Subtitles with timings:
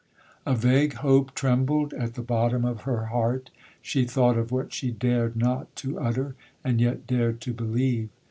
[0.47, 5.35] A vague hope trembled at the bottom of her heart,—she thought of what she dared
[5.35, 8.09] not to utter, and yet dared to believe.